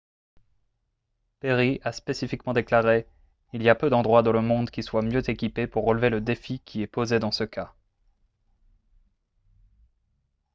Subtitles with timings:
[1.39, 3.05] perry a spécifiquement déclaré:
[3.53, 6.59] «il y a peu d'endroits dans le monde qui soient mieux équipés pour relever le défi
[6.61, 7.75] qui est posé dans ce cas»